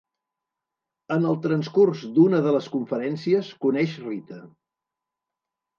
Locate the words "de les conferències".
2.49-3.55